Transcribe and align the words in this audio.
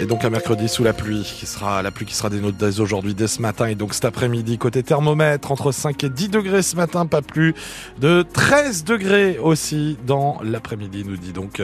Et 0.00 0.06
donc 0.06 0.24
un 0.24 0.30
mercredi 0.30 0.66
sous 0.66 0.82
la 0.82 0.94
pluie, 0.94 1.22
qui 1.22 1.44
sera 1.44 1.82
la 1.82 1.90
pluie 1.90 2.06
qui 2.06 2.14
sera 2.14 2.30
des 2.30 2.40
nôtres 2.40 2.56
dès 2.56 2.80
aujourd'hui, 2.80 3.12
dès 3.12 3.26
ce 3.26 3.42
matin 3.42 3.66
et 3.66 3.74
donc 3.74 3.92
cet 3.92 4.06
après-midi. 4.06 4.56
Côté 4.56 4.82
thermomètre, 4.82 5.52
entre 5.52 5.72
5 5.72 6.04
et 6.04 6.08
10 6.08 6.30
degrés 6.30 6.62
ce 6.62 6.74
matin, 6.74 7.04
pas 7.04 7.20
plus 7.20 7.54
de 7.98 8.24
13 8.32 8.84
degrés 8.84 9.38
aussi 9.38 9.98
dans 10.06 10.40
l'après-midi, 10.42 11.04
nous 11.06 11.18
dit 11.18 11.32
donc 11.32 11.62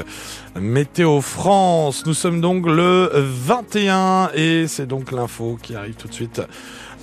Météo 0.54 1.22
France. 1.22 2.04
Nous 2.04 2.12
sommes 2.12 2.42
donc 2.42 2.66
le 2.66 3.10
21 3.14 4.32
et 4.34 4.66
c'est 4.68 4.86
donc 4.86 5.12
l'info 5.12 5.58
qui 5.62 5.74
arrive 5.74 5.94
tout 5.94 6.08
de 6.08 6.14
suite 6.14 6.42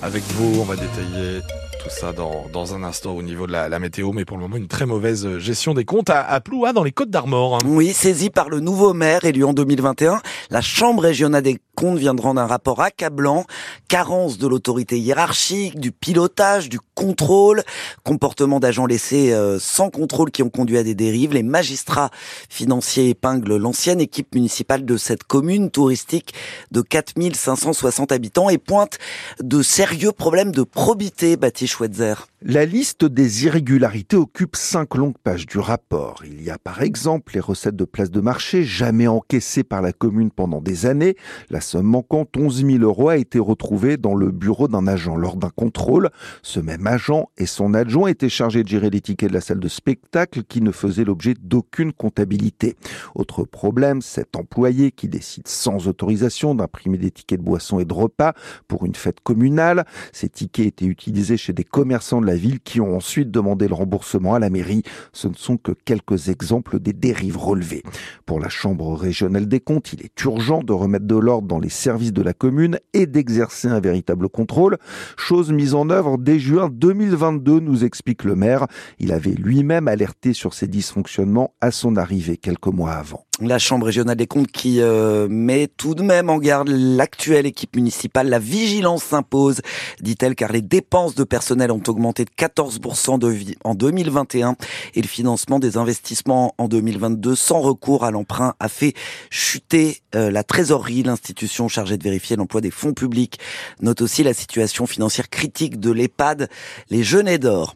avec 0.03 0.21
vous. 0.33 0.61
On 0.61 0.65
va 0.65 0.75
détailler 0.75 1.41
tout 1.83 1.89
ça 1.89 2.13
dans, 2.13 2.47
dans 2.51 2.75
un 2.75 2.83
instant 2.83 3.11
au 3.11 3.21
niveau 3.21 3.45
de 3.45 3.51
la, 3.51 3.67
la, 3.67 3.77
météo, 3.77 4.13
mais 4.13 4.23
pour 4.23 4.37
le 4.37 4.43
moment 4.43 4.55
une 4.55 4.69
très 4.69 4.85
mauvaise 4.85 5.37
gestion 5.39 5.73
des 5.73 5.83
comptes 5.83 6.09
à, 6.09 6.25
à 6.25 6.39
Ploua 6.39 6.71
dans 6.71 6.83
les 6.83 6.93
Côtes 6.93 7.09
d'Armor. 7.09 7.59
Oui, 7.65 7.91
saisi 7.91 8.29
par 8.29 8.49
le 8.49 8.61
nouveau 8.61 8.93
maire 8.93 9.25
élu 9.25 9.43
en 9.43 9.53
2021, 9.53 10.21
la 10.49 10.61
Chambre 10.61 11.03
régionale 11.03 11.43
des 11.43 11.59
comptes 11.75 11.97
vient 11.97 12.13
de 12.13 12.21
rendre 12.21 12.39
un 12.39 12.47
rapport 12.47 12.81
accablant, 12.81 13.45
carence 13.89 14.37
de 14.37 14.47
l'autorité 14.47 14.97
hiérarchique, 14.97 15.77
du 15.79 15.91
pilotage, 15.91 16.69
du 16.69 16.79
contrôle, 16.95 17.63
comportement 18.03 18.59
d'agents 18.59 18.85
laissés 18.85 19.33
euh, 19.33 19.57
sans 19.59 19.89
contrôle 19.89 20.31
qui 20.31 20.43
ont 20.43 20.49
conduit 20.49 20.77
à 20.77 20.83
des 20.83 20.95
dérives. 20.95 21.33
Les 21.33 21.43
magistrats 21.43 22.11
financiers 22.49 23.09
épinglent 23.09 23.57
l'ancienne 23.57 23.99
équipe 23.99 24.33
municipale 24.35 24.85
de 24.85 24.95
cette 24.95 25.23
commune 25.23 25.69
touristique 25.69 26.33
de 26.71 26.81
4560 26.81 28.11
habitants 28.11 28.49
et 28.49 28.57
pointent 28.57 28.99
de 29.41 29.61
sérieux 29.61 30.11
problèmes 30.11 30.51
de 30.51 30.63
probité, 30.63 31.35
Baptiste 31.35 31.72
Schweitzer. 31.73 32.17
La 32.45 32.65
liste 32.65 33.05
des 33.05 33.45
irrégularités 33.45 34.17
occupe 34.17 34.57
cinq 34.57 34.95
longues 34.95 35.17
pages 35.17 35.45
du 35.45 35.59
rapport. 35.59 36.23
Il 36.25 36.43
y 36.43 36.49
a 36.49 36.57
par 36.57 36.81
exemple 36.81 37.35
les 37.35 37.39
recettes 37.39 37.77
de 37.77 37.85
places 37.85 38.11
de 38.11 38.19
marché 38.19 38.65
jamais 38.65 39.07
encaissées 39.07 39.63
par 39.63 39.81
la 39.81 39.93
commune 39.93 40.29
pendant 40.29 40.59
des 40.59 40.85
années. 40.85 41.15
La 41.49 41.61
somme 41.61 41.85
manquante, 41.85 42.35
11 42.35 42.65
000 42.65 42.83
euros, 42.83 43.07
a 43.07 43.15
été 43.15 43.39
retrouvée 43.39 43.95
dans 43.95 44.13
le 44.13 44.29
bureau 44.29 44.67
d'un 44.67 44.87
agent 44.87 45.15
lors 45.15 45.37
d'un 45.37 45.51
contrôle. 45.51 46.09
Ce 46.41 46.59
même 46.59 46.85
agent 46.85 47.29
et 47.37 47.45
son 47.45 47.73
adjoint 47.73 48.09
étaient 48.09 48.27
chargés 48.27 48.63
de 48.63 48.67
gérer 48.67 48.89
les 48.89 48.99
tickets 48.99 49.29
de 49.29 49.35
la 49.35 49.39
salle 49.39 49.61
de 49.61 49.69
spectacle 49.69 50.43
qui 50.43 50.59
ne 50.59 50.71
faisait 50.71 51.05
l'objet 51.05 51.35
d'aucune 51.39 51.93
comptabilité. 51.93 52.75
Autre 53.15 53.45
problème, 53.45 54.01
cet 54.01 54.35
employé 54.35 54.91
qui 54.91 55.07
décide 55.07 55.47
sans 55.47 55.87
autorisation 55.87 56.55
d'imprimer 56.55 56.97
des 56.97 57.11
tickets 57.11 57.39
de 57.39 57.45
boissons 57.45 57.79
et 57.79 57.85
de 57.85 57.93
repas 57.93 58.33
pour 58.67 58.85
une 58.85 58.95
fête 58.95 59.21
communale. 59.21 59.85
Ces 60.11 60.27
tickets 60.27 60.65
étaient 60.65 60.85
utilisés 60.85 61.37
chez 61.37 61.53
des 61.53 61.63
commerçants 61.63 62.19
de 62.19 62.25
la 62.25 62.32
ville 62.35 62.59
qui 62.59 62.81
ont 62.81 62.95
ensuite 62.95 63.31
demandé 63.31 63.67
le 63.67 63.73
remboursement 63.73 64.35
à 64.35 64.39
la 64.39 64.49
mairie. 64.49 64.83
Ce 65.11 65.27
ne 65.27 65.33
sont 65.33 65.57
que 65.57 65.71
quelques 65.71 66.29
exemples 66.29 66.79
des 66.79 66.93
dérives 66.93 67.37
relevées. 67.37 67.83
Pour 68.25 68.39
la 68.39 68.49
Chambre 68.49 68.95
régionale 68.95 69.47
des 69.47 69.59
comptes, 69.59 69.93
il 69.93 70.03
est 70.03 70.23
urgent 70.23 70.63
de 70.63 70.73
remettre 70.73 71.05
de 71.05 71.15
l'ordre 71.15 71.47
dans 71.47 71.59
les 71.59 71.69
services 71.69 72.13
de 72.13 72.21
la 72.21 72.33
commune 72.33 72.79
et 72.93 73.05
d'exercer 73.05 73.67
un 73.67 73.79
véritable 73.79 74.29
contrôle, 74.29 74.77
chose 75.17 75.51
mise 75.51 75.73
en 75.73 75.89
œuvre 75.89 76.17
dès 76.17 76.39
juin 76.39 76.69
2022, 76.71 77.59
nous 77.59 77.83
explique 77.83 78.23
le 78.23 78.35
maire. 78.35 78.67
Il 78.99 79.11
avait 79.11 79.31
lui-même 79.31 79.87
alerté 79.87 80.33
sur 80.33 80.53
ces 80.53 80.67
dysfonctionnements 80.67 81.53
à 81.61 81.71
son 81.71 81.95
arrivée 81.95 82.37
quelques 82.37 82.67
mois 82.67 82.93
avant 82.93 83.25
la 83.41 83.57
Chambre 83.57 83.87
régionale 83.87 84.15
des 84.15 84.27
comptes 84.27 84.51
qui 84.51 84.79
euh, 84.79 85.27
met 85.27 85.67
tout 85.67 85.95
de 85.95 86.03
même 86.03 86.29
en 86.29 86.37
garde 86.37 86.69
l'actuelle 86.69 87.47
équipe 87.47 87.75
municipale. 87.75 88.29
La 88.29 88.37
vigilance 88.37 89.03
s'impose, 89.03 89.61
dit-elle, 90.01 90.35
car 90.35 90.51
les 90.51 90.61
dépenses 90.61 91.15
de 91.15 91.23
personnel 91.23 91.71
ont 91.71 91.81
augmenté 91.87 92.25
de 92.25 92.29
14% 92.29 93.17
de 93.17 93.27
vie 93.27 93.55
en 93.63 93.73
2021 93.73 94.55
et 94.93 95.01
le 95.01 95.07
financement 95.07 95.57
des 95.57 95.77
investissements 95.77 96.53
en 96.59 96.67
2022 96.67 97.35
sans 97.35 97.59
recours 97.59 98.05
à 98.05 98.11
l'emprunt 98.11 98.53
a 98.59 98.69
fait 98.69 98.93
chuter 99.31 99.97
euh, 100.13 100.29
la 100.29 100.43
trésorerie. 100.43 101.01
L'institution 101.01 101.67
chargée 101.67 101.97
de 101.97 102.03
vérifier 102.03 102.35
l'emploi 102.35 102.61
des 102.61 102.71
fonds 102.71 102.93
publics 102.93 103.39
note 103.81 104.01
aussi 104.01 104.21
la 104.21 104.35
situation 104.35 104.85
financière 104.85 105.29
critique 105.31 105.79
de 105.79 105.89
l'EHPAD, 105.89 106.49
les 106.91 107.03
Genêts 107.03 107.39
d'Or. 107.39 107.75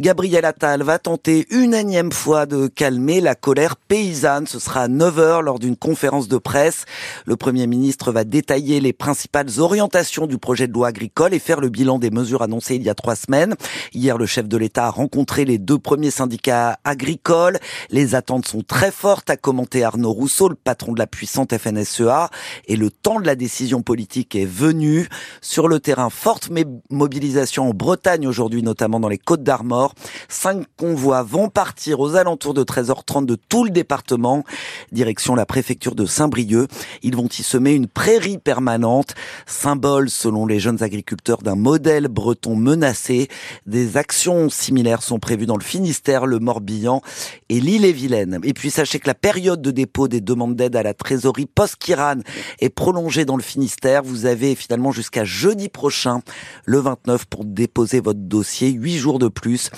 Gabriel 0.00 0.46
Attal 0.46 0.82
va 0.82 0.98
tenter 0.98 1.46
une 1.50 1.74
énième 1.74 2.10
fois 2.10 2.46
de 2.46 2.68
calmer 2.68 3.20
la 3.20 3.34
colère 3.34 3.76
paysanne. 3.76 4.46
Ce 4.46 4.58
sera 4.58 4.88
9h 4.94 5.42
lors 5.42 5.58
d'une 5.58 5.76
conférence 5.76 6.28
de 6.28 6.38
presse. 6.38 6.84
Le 7.26 7.36
Premier 7.36 7.66
ministre 7.66 8.12
va 8.12 8.24
détailler 8.24 8.80
les 8.80 8.92
principales 8.92 9.58
orientations 9.58 10.26
du 10.26 10.38
projet 10.38 10.68
de 10.68 10.72
loi 10.72 10.88
agricole 10.88 11.34
et 11.34 11.38
faire 11.38 11.60
le 11.60 11.68
bilan 11.68 11.98
des 11.98 12.10
mesures 12.10 12.42
annoncées 12.42 12.76
il 12.76 12.82
y 12.82 12.90
a 12.90 12.94
trois 12.94 13.16
semaines. 13.16 13.54
Hier, 13.92 14.16
le 14.16 14.26
chef 14.26 14.48
de 14.48 14.56
l'État 14.56 14.86
a 14.86 14.90
rencontré 14.90 15.44
les 15.44 15.58
deux 15.58 15.78
premiers 15.78 16.10
syndicats 16.10 16.78
agricoles. 16.84 17.58
Les 17.90 18.14
attentes 18.14 18.46
sont 18.46 18.62
très 18.62 18.90
fortes, 18.90 19.30
a 19.30 19.36
commenté 19.36 19.82
Arnaud 19.82 20.12
Rousseau, 20.12 20.48
le 20.48 20.54
patron 20.54 20.92
de 20.92 20.98
la 20.98 21.06
puissante 21.06 21.56
FNSEA. 21.56 22.30
Et 22.66 22.76
le 22.76 22.90
temps 22.90 23.20
de 23.20 23.26
la 23.26 23.34
décision 23.34 23.82
politique 23.82 24.36
est 24.36 24.44
venu. 24.44 25.08
Sur 25.40 25.68
le 25.68 25.80
terrain, 25.80 26.10
forte 26.10 26.50
mobilisation 26.90 27.70
en 27.70 27.74
Bretagne 27.74 28.26
aujourd'hui, 28.26 28.62
notamment 28.62 29.00
dans 29.00 29.08
les 29.08 29.18
Côtes 29.18 29.42
d'Armor. 29.42 29.94
Cinq 30.28 30.66
convois 30.76 31.22
vont 31.22 31.48
partir 31.48 32.00
aux 32.00 32.16
alentours 32.16 32.54
de 32.54 32.62
13h30 32.62 33.26
de 33.26 33.34
tout 33.36 33.64
le 33.64 33.70
département 33.70 34.44
direction 34.92 35.34
la 35.34 35.46
préfecture 35.46 35.94
de 35.94 36.06
Saint-Brieuc. 36.06 36.68
Ils 37.02 37.16
vont 37.16 37.28
y 37.28 37.42
semer 37.42 37.72
une 37.72 37.86
prairie 37.86 38.38
permanente, 38.38 39.14
symbole 39.46 40.10
selon 40.10 40.46
les 40.46 40.60
jeunes 40.60 40.82
agriculteurs 40.82 41.42
d'un 41.42 41.56
modèle 41.56 42.08
breton 42.08 42.56
menacé. 42.56 43.28
Des 43.66 43.96
actions 43.96 44.48
similaires 44.50 45.02
sont 45.02 45.18
prévues 45.18 45.46
dans 45.46 45.56
le 45.56 45.64
Finistère, 45.64 46.26
le 46.26 46.38
Morbihan 46.38 47.02
et 47.48 47.60
l'île-et-Vilaine. 47.60 48.40
Et 48.42 48.52
puis 48.52 48.70
sachez 48.70 48.98
que 48.98 49.06
la 49.06 49.14
période 49.14 49.62
de 49.62 49.70
dépôt 49.70 50.08
des 50.08 50.20
demandes 50.20 50.56
d'aide 50.56 50.76
à 50.76 50.82
la 50.82 50.94
trésorerie 50.94 51.46
post-Kiran 51.46 52.20
est 52.60 52.70
prolongée 52.70 53.24
dans 53.24 53.36
le 53.36 53.42
Finistère. 53.42 54.02
Vous 54.02 54.26
avez 54.26 54.54
finalement 54.54 54.92
jusqu'à 54.92 55.24
jeudi 55.24 55.68
prochain, 55.68 56.20
le 56.64 56.78
29, 56.78 57.26
pour 57.26 57.44
déposer 57.44 58.00
votre 58.00 58.20
dossier. 58.20 58.70
Huit 58.70 58.96
jours 58.96 59.18
de 59.18 59.28
plus. 59.28 59.70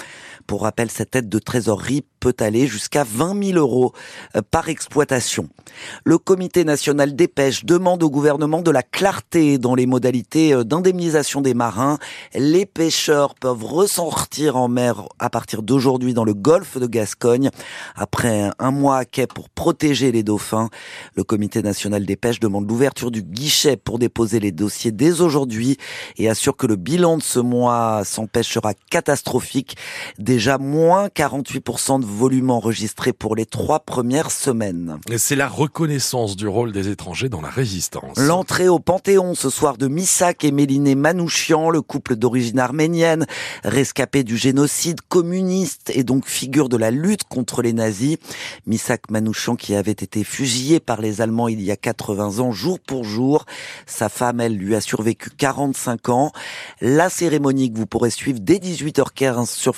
Pour 0.47 0.63
rappel, 0.63 0.91
cette 0.91 1.17
aide 1.17 1.29
de 1.29 1.39
trésorerie 1.39 2.05
peut 2.21 2.35
aller 2.41 2.67
jusqu'à 2.67 3.05
20 3.05 3.53
000 3.53 3.59
euros 3.59 3.93
euh, 4.37 4.43
par 4.49 4.69
exploitation. 4.69 5.49
Le 6.05 6.19
comité 6.19 6.65
national 6.65 7.15
des 7.15 7.29
pêches 7.29 7.65
demande 7.65 8.03
au 8.03 8.11
gouvernement 8.11 8.63
de 8.63 8.71
la 8.71 8.83
clarté 8.83 9.59
dans 9.59 9.75
les 9.75 9.87
modalités 9.87 10.53
euh, 10.53 10.65
d'indemnisation 10.65 11.41
des 11.41 11.55
marins. 11.55 11.99
Les 12.35 12.65
pêcheurs 12.67 13.35
peuvent 13.35 13.65
ressortir 13.65 14.57
en 14.57 14.69
mer 14.69 15.03
à 15.19 15.31
partir 15.31 15.63
d'aujourd'hui 15.63 16.15
dans 16.15 16.25
le 16.25 16.35
golfe 16.35 16.79
de 16.79 16.87
Gascogne. 16.87 17.51
Après 17.95 18.51
un 18.59 18.71
mois 18.71 18.99
à 18.99 19.05
quai 19.05 19.27
pour 19.27 19.49
protéger 19.49 20.13
les 20.13 20.23
dauphins, 20.23 20.71
le 21.15 21.25
comité 21.25 21.63
national 21.63 22.07
des 22.07 22.17
pêches 22.17 22.41
demande 22.41 22.69
l'ouverture 22.69 23.11
du 23.11 23.23
guichet 23.23 23.77
pour 23.77 23.99
déposer 23.99 24.41
les 24.41 24.53
dossiers 24.53 24.93
dès 24.93 25.21
aujourd'hui 25.21 25.77
et 26.17 26.29
assure 26.29 26.57
que 26.57 26.67
le 26.67 26.77
bilan 26.77 27.19
de 27.19 27.23
ce 27.23 27.41
mois 27.41 28.03
sans 28.05 28.27
pêche 28.27 28.53
sera 28.53 28.75
catastrophique. 28.91 29.77
Déjà 30.37 30.59
moins 30.59 31.07
48% 31.07 32.01
de 32.01 32.05
volume 32.05 32.51
enregistré 32.51 33.15
pour 33.15 33.35
les 33.37 33.47
trois 33.47 33.81
premières 33.81 34.31
semaines. 34.31 34.99
C'est 35.17 35.35
la 35.35 35.49
reconnaissance 35.49 36.37
du 36.37 36.47
rôle 36.47 36.73
des 36.73 36.91
étrangers 36.91 37.31
dans 37.31 37.41
la 37.41 37.49
résistance. 37.49 38.19
L'entrée 38.19 38.69
au 38.69 38.79
Panthéon 38.79 39.35
ce 39.35 39.49
soir 39.49 39.79
de 39.79 39.89
Missak 39.89 40.45
et 40.45 40.51
Méliné 40.51 40.95
Manouchian, 40.95 41.71
le 41.71 41.81
couple 41.81 42.17
d'origine 42.17 42.59
arménienne, 42.59 43.25
rescapé 43.65 44.25
du 44.25 44.37
génocide 44.37 45.01
communiste 45.09 45.91
et 45.95 46.05
donc 46.05 46.27
figure 46.27 46.69
de 46.69 46.77
la 46.77 46.91
lutte 46.91 47.25
contre 47.25 47.63
les 47.63 47.73
nazis. 47.73 48.19
Missak 48.67 49.11
Manouchian 49.11 49.57
qui 49.57 49.75
avait 49.75 49.91
été 49.91 50.23
fusillé 50.23 50.81
par 50.81 51.01
les 51.01 51.23
Allemands 51.23 51.49
il 51.49 51.63
y 51.63 51.71
a 51.71 51.77
80 51.77 52.41
ans, 52.41 52.53
jour 52.53 52.79
pour 52.79 53.05
jour. 53.05 53.47
Sa 53.87 54.11
femme, 54.11 54.41
elle, 54.41 54.59
lui 54.59 54.75
a 54.75 54.83
survécu 54.83 55.31
45 55.31 56.11
ans. 56.11 56.31
La 56.83 57.09
cérémonie 57.09 57.73
que 57.73 57.79
vous 57.79 57.87
pourrez 57.87 58.11
suivre 58.11 58.41
dès 58.43 58.59
18h15 58.59 59.47
sur 59.47 59.75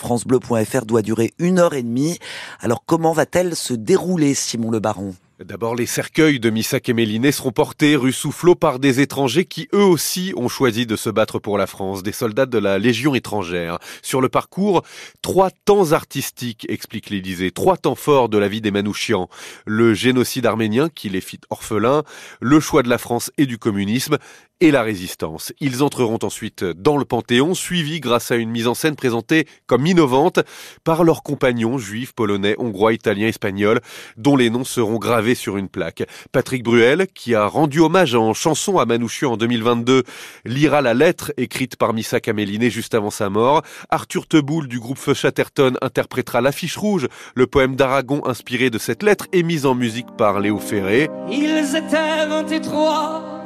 francebleu.fr 0.48 0.86
doit 0.86 1.02
durer 1.02 1.32
une 1.38 1.58
heure 1.58 1.74
et 1.74 1.82
demie. 1.82 2.18
Alors 2.60 2.82
comment 2.86 3.12
va-t-elle 3.12 3.54
se 3.54 3.74
dérouler, 3.74 4.34
Simon 4.34 4.70
Le 4.70 4.80
Baron? 4.80 5.14
D'abord, 5.44 5.76
les 5.76 5.86
cercueils 5.86 6.40
de 6.40 6.50
Missak 6.50 6.88
et 6.88 6.92
Méliné 6.92 7.30
seront 7.30 7.52
portés 7.52 7.94
rue 7.94 8.12
Soufflot 8.12 8.56
par 8.56 8.80
des 8.80 9.00
étrangers 9.00 9.44
qui 9.44 9.68
eux 9.72 9.84
aussi 9.84 10.32
ont 10.36 10.48
choisi 10.48 10.84
de 10.84 10.96
se 10.96 11.10
battre 11.10 11.38
pour 11.38 11.58
la 11.58 11.68
France, 11.68 12.02
des 12.02 12.10
soldats 12.10 12.44
de 12.44 12.58
la 12.58 12.80
Légion 12.80 13.14
étrangère. 13.14 13.78
Sur 14.02 14.20
le 14.20 14.28
parcours, 14.28 14.82
trois 15.22 15.52
temps 15.52 15.92
artistiques, 15.92 16.66
explique 16.68 17.08
l'Élysée, 17.08 17.52
trois 17.52 17.76
temps 17.76 17.94
forts 17.94 18.28
de 18.28 18.36
la 18.36 18.48
vie 18.48 18.60
des 18.60 18.72
Manouchians. 18.72 19.28
Le 19.64 19.94
génocide 19.94 20.44
arménien 20.44 20.88
qui 20.92 21.08
les 21.08 21.20
fit 21.20 21.40
orphelins, 21.50 22.02
le 22.40 22.58
choix 22.58 22.82
de 22.82 22.88
la 22.88 22.98
France 22.98 23.30
et 23.38 23.46
du 23.46 23.58
communisme, 23.58 24.18
et 24.60 24.70
la 24.70 24.82
résistance. 24.82 25.52
Ils 25.60 25.82
entreront 25.82 26.18
ensuite 26.22 26.64
dans 26.64 26.96
le 26.96 27.04
Panthéon, 27.04 27.54
suivis 27.54 28.00
grâce 28.00 28.30
à 28.30 28.36
une 28.36 28.50
mise 28.50 28.66
en 28.66 28.74
scène 28.74 28.96
présentée 28.96 29.46
comme 29.66 29.86
innovante 29.86 30.40
par 30.84 31.04
leurs 31.04 31.22
compagnons 31.22 31.78
juifs, 31.78 32.12
polonais, 32.12 32.56
hongrois, 32.58 32.92
italiens, 32.92 33.28
espagnols, 33.28 33.80
dont 34.16 34.36
les 34.36 34.50
noms 34.50 34.64
seront 34.64 34.98
gravés 34.98 35.34
sur 35.34 35.56
une 35.56 35.68
plaque. 35.68 36.04
Patrick 36.32 36.62
Bruel, 36.62 37.06
qui 37.14 37.34
a 37.34 37.46
rendu 37.46 37.80
hommage 37.80 38.14
en 38.14 38.34
chanson 38.34 38.78
à 38.78 38.86
Manouchian 38.86 39.32
en 39.32 39.36
2022, 39.36 40.02
lira 40.44 40.82
la 40.82 40.94
lettre 40.94 41.32
écrite 41.36 41.76
par 41.76 41.94
Missa 41.94 42.20
Caméliné 42.20 42.70
juste 42.70 42.94
avant 42.94 43.10
sa 43.10 43.30
mort. 43.30 43.62
Arthur 43.90 44.26
Teboul 44.26 44.66
du 44.66 44.80
groupe 44.80 44.98
Feu 44.98 45.14
Chatterton 45.14 45.74
interprétera 45.82 46.40
l'affiche 46.40 46.76
rouge, 46.76 47.06
le 47.34 47.46
poème 47.46 47.76
d'Aragon 47.76 48.22
inspiré 48.26 48.70
de 48.70 48.78
cette 48.78 49.02
lettre 49.02 49.26
et 49.32 49.42
mis 49.42 49.66
en 49.66 49.74
musique 49.74 50.08
par 50.16 50.40
Léo 50.40 50.58
Ferré. 50.58 51.08
Ils 51.30 51.76
étaient 51.76 52.26
23 52.26 53.37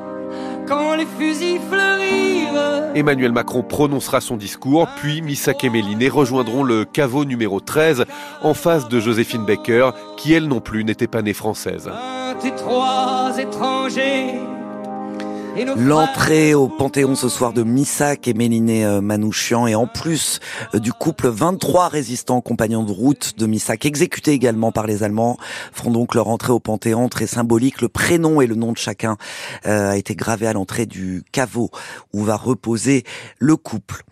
quand 0.72 0.94
les 0.94 1.06
fusils 1.18 1.60
fleurirent. 1.68 2.92
Emmanuel 2.94 3.32
Macron 3.32 3.62
prononcera 3.62 4.20
son 4.20 4.36
discours, 4.36 4.88
puis 4.96 5.22
Missak 5.22 5.64
et 5.64 5.70
Méliné 5.70 6.08
rejoindront 6.08 6.62
le 6.62 6.84
caveau 6.84 7.24
numéro 7.24 7.60
13 7.60 8.04
en 8.42 8.54
face 8.54 8.88
de 8.88 9.00
Joséphine 9.00 9.44
Baker, 9.44 9.90
qui 10.16 10.32
elle 10.32 10.48
non 10.48 10.60
plus 10.60 10.84
n'était 10.84 11.06
pas 11.06 11.22
née 11.22 11.34
française. 11.34 11.90
23 12.42 13.38
étrangers 13.38 14.34
L'entrée 15.76 16.54
au 16.54 16.68
Panthéon 16.68 17.14
ce 17.14 17.28
soir 17.28 17.52
de 17.52 17.62
Missak 17.62 18.26
et 18.26 18.32
Méliné 18.32 18.86
euh, 18.86 19.02
Manouchian 19.02 19.66
et 19.66 19.74
en 19.74 19.86
plus 19.86 20.40
euh, 20.74 20.78
du 20.78 20.94
couple 20.94 21.28
23 21.28 21.88
résistants 21.88 22.40
compagnons 22.40 22.84
de 22.84 22.90
route 22.90 23.34
de 23.36 23.46
Missak 23.46 23.84
exécutés 23.84 24.32
également 24.32 24.72
par 24.72 24.86
les 24.86 25.02
Allemands 25.02 25.36
feront 25.72 25.90
donc 25.90 26.14
leur 26.14 26.28
entrée 26.28 26.52
au 26.52 26.58
Panthéon 26.58 27.10
très 27.10 27.26
symbolique. 27.26 27.82
Le 27.82 27.90
prénom 27.90 28.40
et 28.40 28.46
le 28.46 28.54
nom 28.54 28.72
de 28.72 28.78
chacun 28.78 29.18
euh, 29.66 29.90
a 29.90 29.96
été 29.98 30.14
gravé 30.14 30.46
à 30.46 30.54
l'entrée 30.54 30.86
du 30.86 31.22
caveau 31.32 31.70
où 32.14 32.24
va 32.24 32.36
reposer 32.36 33.04
le 33.38 33.56
couple. 33.56 34.04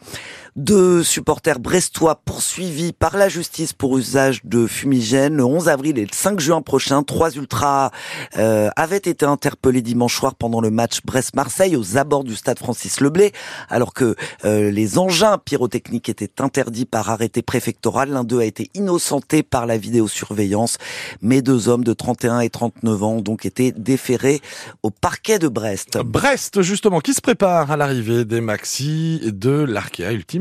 Deux 0.56 1.04
supporters 1.04 1.60
brestois 1.60 2.16
poursuivis 2.24 2.92
par 2.92 3.16
la 3.16 3.28
justice 3.28 3.72
pour 3.72 3.96
usage 3.96 4.40
de 4.44 4.66
fumigène. 4.66 5.36
Le 5.36 5.44
11 5.44 5.68
avril 5.68 5.96
et 5.98 6.02
le 6.02 6.12
5 6.12 6.40
juin 6.40 6.60
prochain, 6.60 7.02
trois 7.04 7.30
ultras 7.36 7.90
euh, 8.36 8.68
avaient 8.74 8.96
été 8.96 9.24
interpellés 9.24 9.82
dimanche 9.82 10.16
soir 10.16 10.34
pendant 10.34 10.60
le 10.60 10.70
match 10.70 11.00
Brest-Marseille 11.04 11.76
aux 11.76 11.96
abords 11.96 12.24
du 12.24 12.34
stade 12.34 12.58
Francis 12.58 13.00
Leblé, 13.00 13.32
alors 13.68 13.94
que 13.94 14.16
euh, 14.44 14.70
les 14.70 14.98
engins 14.98 15.38
pyrotechniques 15.38 16.08
étaient 16.08 16.40
interdits 16.40 16.84
par 16.84 17.10
arrêté 17.10 17.42
préfectoral. 17.42 18.10
L'un 18.10 18.24
d'eux 18.24 18.40
a 18.40 18.44
été 18.44 18.70
innocenté 18.74 19.44
par 19.44 19.66
la 19.66 19.78
vidéosurveillance, 19.78 20.78
mais 21.22 21.42
deux 21.42 21.68
hommes 21.68 21.84
de 21.84 21.92
31 21.92 22.40
et 22.40 22.50
39 22.50 23.02
ans 23.02 23.12
ont 23.12 23.20
donc 23.20 23.46
été 23.46 23.70
déférés 23.72 24.40
au 24.82 24.90
parquet 24.90 25.38
de 25.38 25.48
Brest. 25.48 25.98
Brest, 25.98 26.62
justement, 26.62 27.00
qui 27.00 27.14
se 27.14 27.20
prépare 27.20 27.70
à 27.70 27.76
l'arrivée 27.76 28.24
des 28.24 28.40
maxi 28.40 29.20
de 29.24 29.50
l'Arkea 29.50 30.12
Ultime 30.12 30.39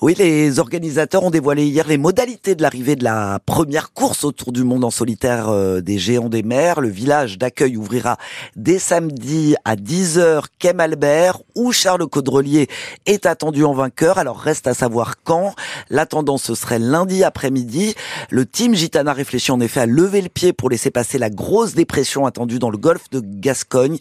Oui, 0.00 0.14
les 0.18 0.58
organisateurs 0.58 1.24
ont 1.24 1.30
dévoilé 1.30 1.66
hier 1.66 1.86
les 1.88 1.98
modalités 1.98 2.54
de 2.54 2.62
l'arrivée 2.62 2.96
de 2.96 3.04
la 3.04 3.38
première 3.44 3.92
course 3.92 4.24
autour 4.24 4.52
du 4.52 4.64
monde 4.64 4.84
en 4.84 4.90
solitaire 4.90 5.48
euh, 5.48 5.80
des 5.80 5.98
géants 5.98 6.28
des 6.28 6.42
mers. 6.42 6.80
Le 6.80 6.88
village 6.88 7.38
d'accueil 7.38 7.76
ouvrira 7.76 8.18
dès 8.54 8.78
samedi 8.78 9.56
à 9.64 9.76
10h 9.76 10.44
Kem 10.58 10.80
Albert 10.80 11.38
où 11.54 11.72
Charles 11.72 12.06
Caudrelier 12.06 12.68
est 13.06 13.26
attendu 13.26 13.64
en 13.64 13.72
vainqueur. 13.72 14.18
Alors 14.18 14.38
reste 14.38 14.66
à 14.66 14.74
savoir 14.74 15.22
quand. 15.24 15.54
La 15.90 16.06
tendance 16.06 16.44
ce 16.44 16.54
serait 16.54 16.78
lundi 16.78 17.24
après-midi. 17.24 17.94
Le 18.30 18.46
team 18.46 18.74
Gitana 18.74 19.12
réfléchit 19.12 19.52
en 19.52 19.60
effet 19.60 19.80
à 19.80 19.86
lever 19.86 20.20
le 20.20 20.28
pied 20.28 20.52
pour 20.52 20.70
laisser 20.70 20.90
passer 20.90 21.18
la 21.18 21.30
grosse 21.30 21.74
dépression 21.74 22.26
attendue 22.26 22.58
dans 22.58 22.70
le 22.70 22.78
golfe 22.78 23.10
de 23.10 23.20
Gascogne. 23.20 23.98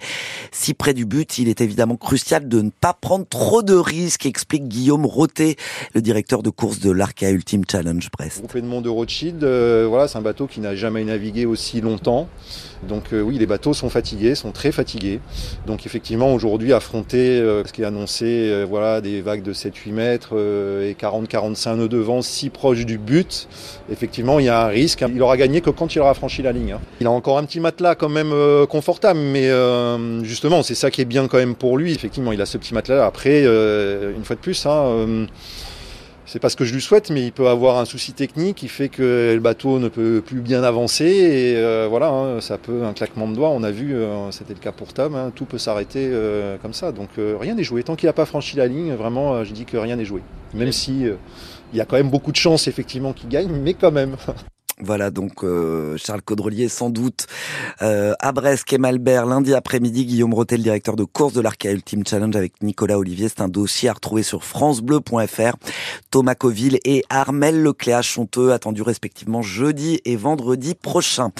Si 0.51 0.73
près 0.73 0.93
du 0.93 1.05
but, 1.05 1.37
il 1.37 1.49
est 1.49 1.61
évidemment 1.61 1.95
crucial 1.95 2.47
de 2.47 2.61
ne 2.61 2.69
pas 2.69 2.93
prendre 2.93 3.25
trop 3.27 3.63
de 3.63 3.73
risques, 3.73 4.25
explique 4.25 4.67
Guillaume 4.75 5.05
Roté, 5.05 5.55
le 5.93 6.01
directeur 6.01 6.43
de 6.43 6.49
course 6.49 6.79
de 6.81 6.91
l'Arca 6.91 7.29
Ultime 7.29 7.63
Challenge 7.69 8.09
Brest. 8.11 8.39
Groupe 8.39 8.57
Edmond 8.57 8.81
de 8.81 8.89
Rothschild, 8.89 9.41
euh, 9.45 9.85
voilà, 9.87 10.09
c'est 10.09 10.17
un 10.17 10.21
bateau 10.21 10.47
qui 10.47 10.59
n'a 10.59 10.75
jamais 10.75 11.01
navigué 11.05 11.45
aussi 11.45 11.79
longtemps. 11.79 12.27
Donc 12.85 13.13
euh, 13.13 13.21
oui, 13.21 13.37
les 13.37 13.45
bateaux 13.45 13.73
sont 13.73 13.89
fatigués, 13.89 14.35
sont 14.35 14.51
très 14.51 14.73
fatigués. 14.73 15.21
Donc 15.65 15.85
effectivement, 15.85 16.33
aujourd'hui, 16.33 16.73
affronter 16.73 17.39
euh, 17.39 17.63
ce 17.63 17.71
qui 17.71 17.83
est 17.83 17.85
annoncé, 17.85 18.65
voilà, 18.69 18.99
des 18.99 19.21
vagues 19.21 19.43
de 19.43 19.53
7-8 19.53 19.93
mètres 19.93 20.33
et 20.83 20.93
40-45 21.01 21.77
nœuds 21.77 21.87
de 21.87 21.97
vent 21.97 22.21
si 22.21 22.49
proche 22.49 22.85
du 22.85 22.97
but, 22.97 23.47
effectivement, 23.89 24.39
il 24.39 24.47
y 24.47 24.49
a 24.49 24.65
un 24.65 24.67
risque. 24.67 25.05
Il 25.09 25.21
aura 25.21 25.37
gagné 25.37 25.61
que 25.61 25.69
quand 25.69 25.95
il 25.95 25.99
aura 26.01 26.13
franchi 26.13 26.41
la 26.41 26.51
ligne. 26.51 26.73
hein. 26.73 26.81
Il 26.99 27.07
a 27.07 27.11
encore 27.11 27.37
un 27.37 27.45
petit 27.45 27.61
matelas 27.61 27.95
quand 27.95 28.09
même 28.09 28.33
confortable, 28.67 29.21
mais 29.21 29.49
justement, 30.23 30.63
c'est 30.63 30.75
ça 30.75 30.91
qui 30.91 30.99
est 30.99 31.05
bien 31.05 31.29
quand 31.29 31.37
même 31.37 31.55
pour 31.55 31.77
lui. 31.77 31.93
Effectivement, 31.93 32.33
il 32.33 32.41
a 32.41 32.45
ce 32.45 32.57
petit 32.57 32.73
matelas. 32.73 33.05
Après, 33.05 33.43
une 33.45 34.25
fois 34.25 34.35
de 34.35 34.41
plus, 34.41 34.64
euh, 34.71 35.25
c'est 36.25 36.39
pas 36.39 36.49
ce 36.49 36.55
que 36.55 36.65
je 36.65 36.73
lui 36.73 36.81
souhaite, 36.81 37.11
mais 37.11 37.23
il 37.23 37.31
peut 37.31 37.47
avoir 37.47 37.77
un 37.77 37.85
souci 37.85 38.13
technique 38.13 38.57
qui 38.57 38.67
fait 38.67 38.89
que 38.89 39.31
le 39.33 39.39
bateau 39.39 39.79
ne 39.79 39.89
peut 39.89 40.23
plus 40.25 40.41
bien 40.41 40.63
avancer. 40.63 41.05
Et 41.05 41.55
euh, 41.55 41.87
voilà, 41.89 42.09
hein, 42.09 42.41
ça 42.41 42.57
peut, 42.57 42.83
un 42.83 42.93
claquement 42.93 43.27
de 43.27 43.35
doigts, 43.35 43.49
on 43.49 43.63
a 43.63 43.71
vu, 43.71 43.93
euh, 43.95 44.31
c'était 44.31 44.53
le 44.53 44.59
cas 44.59 44.71
pour 44.71 44.91
Tom, 44.93 45.15
hein, 45.15 45.31
tout 45.33 45.45
peut 45.45 45.59
s'arrêter 45.59 46.09
euh, 46.11 46.57
comme 46.61 46.73
ça. 46.73 46.91
Donc 46.91 47.09
rien 47.17 47.53
n'est 47.53 47.63
joué. 47.63 47.83
Tant 47.83 47.95
qu'il 47.95 48.07
n'a 48.07 48.13
pas 48.13 48.25
franchi 48.25 48.57
la 48.57 48.67
ligne, 48.67 48.93
vraiment, 48.93 49.43
je 49.43 49.53
dis 49.53 49.65
que 49.65 49.77
rien 49.77 49.95
n'est 49.95 50.05
joué. 50.05 50.21
Même 50.55 50.71
si 50.71 51.05
euh, 51.07 51.15
il 51.73 51.77
y 51.77 51.81
a 51.81 51.85
quand 51.85 51.97
même 51.97 52.09
beaucoup 52.09 52.31
de 52.31 52.37
chances, 52.37 52.67
effectivement, 52.67 53.13
qu'il 53.13 53.29
gagne, 53.29 53.51
mais 53.51 53.73
quand 53.73 53.91
même. 53.91 54.15
Voilà 54.81 55.09
donc 55.09 55.45
euh, 55.45 55.95
Charles 55.97 56.21
Caudrelier 56.21 56.67
sans 56.67 56.89
doute 56.89 57.27
euh, 57.81 58.13
à 58.19 58.33
Brest, 58.33 58.65
Kemalbert, 58.65 59.25
lundi 59.25 59.53
après-midi, 59.53 60.05
Guillaume 60.05 60.33
Rotel, 60.33 60.61
directeur 60.61 60.97
de 60.97 61.05
course 61.05 61.31
de 61.31 61.39
l'Arca 61.39 61.71
Ultime 61.71 62.05
Challenge 62.05 62.35
avec 62.35 62.61
Nicolas 62.61 62.99
Olivier. 62.99 63.29
C'est 63.29 63.39
un 63.39 63.47
dossier 63.47 63.87
à 63.87 63.93
retrouver 63.93 64.21
sur 64.21 64.43
francebleu.fr. 64.43 65.55
Thomas 66.11 66.35
Coville 66.35 66.79
et 66.83 67.05
Armel 67.09 67.63
Lecléache 67.63 68.15
sont 68.15 68.27
eux 68.37 68.51
attendus 68.51 68.81
respectivement 68.81 69.41
jeudi 69.41 70.01
et 70.03 70.17
vendredi 70.17 70.75
prochain. 70.75 71.31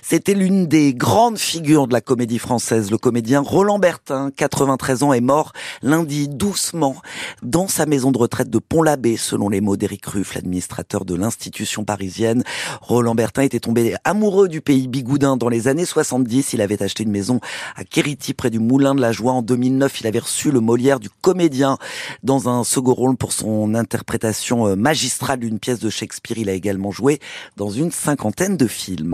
C'était 0.00 0.32
l'une 0.32 0.66
des 0.66 0.94
grandes 0.94 1.38
figures 1.38 1.88
de 1.88 1.92
la 1.92 2.00
comédie 2.00 2.38
française. 2.38 2.90
Le 2.90 2.96
comédien 2.96 3.40
Roland 3.40 3.78
Bertin, 3.78 4.30
93 4.34 5.02
ans, 5.02 5.12
est 5.12 5.20
mort 5.20 5.52
lundi 5.82 6.26
doucement 6.26 6.96
dans 7.42 7.68
sa 7.68 7.84
maison 7.84 8.12
de 8.12 8.18
retraite 8.18 8.48
de 8.48 8.58
Pont-l'Abbé, 8.58 9.18
selon 9.18 9.50
les 9.50 9.60
mots 9.60 9.76
d'Éric 9.76 10.06
Ruff, 10.06 10.34
l'administrateur 10.34 11.04
de 11.04 11.14
l'institution 11.14 11.84
parisienne. 11.84 12.44
Roland 12.80 13.14
Bertin 13.14 13.42
était 13.42 13.60
tombé 13.60 13.94
amoureux 14.04 14.48
du 14.48 14.60
pays 14.60 14.88
bigoudin 14.88 15.36
dans 15.36 15.48
les 15.48 15.68
années 15.68 15.84
70. 15.84 16.52
Il 16.52 16.60
avait 16.60 16.82
acheté 16.82 17.02
une 17.04 17.10
maison 17.10 17.40
à 17.76 17.84
Kériti, 17.84 18.34
près 18.34 18.50
du 18.50 18.58
Moulin 18.58 18.94
de 18.94 19.00
la 19.00 19.12
Joie. 19.12 19.32
En 19.32 19.42
2009, 19.42 20.00
il 20.00 20.06
avait 20.06 20.18
reçu 20.18 20.50
le 20.50 20.60
Molière 20.60 21.00
du 21.00 21.08
comédien 21.10 21.78
dans 22.22 22.48
un 22.48 22.64
second 22.64 22.94
rôle 22.94 23.16
pour 23.16 23.32
son 23.32 23.74
interprétation 23.74 24.66
euh, 24.66 24.76
magistrale 24.76 25.40
d'une 25.40 25.58
pièce 25.58 25.80
de 25.80 25.90
Shakespeare. 25.90 26.38
Il 26.38 26.48
a 26.48 26.54
également 26.54 26.90
joué 26.90 27.20
dans 27.56 27.70
une 27.70 27.90
cinquantaine 27.90 28.56
de 28.56 28.66
films. 28.66 29.06